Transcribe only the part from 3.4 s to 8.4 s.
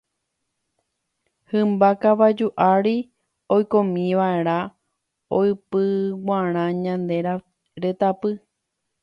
oikómiva'erã oipyguara ñane retãpy.